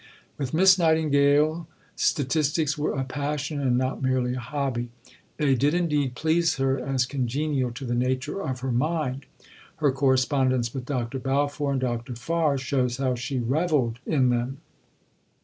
With 0.39 0.51
Miss 0.51 0.79
Nightingale 0.79 1.67
statistics 1.95 2.75
were 2.75 2.93
a 2.95 3.03
passion 3.03 3.61
and 3.61 3.77
not 3.77 4.01
merely 4.01 4.33
a 4.33 4.39
hobby. 4.39 4.89
They 5.37 5.53
did, 5.53 5.75
indeed, 5.75 6.15
please 6.15 6.55
her, 6.55 6.79
as 6.79 7.05
congenial 7.05 7.69
to 7.73 7.85
the 7.85 7.93
nature 7.93 8.41
of 8.41 8.61
her 8.61 8.71
mind. 8.71 9.27
Her 9.75 9.91
correspondence 9.91 10.73
with 10.73 10.87
Dr. 10.87 11.19
Balfour 11.19 11.73
and 11.73 11.81
Dr. 11.81 12.15
Farr 12.15 12.57
shows 12.57 12.97
how 12.97 13.13
she 13.13 13.37
revelled 13.37 13.99
in 14.07 14.29
them. 14.29 14.57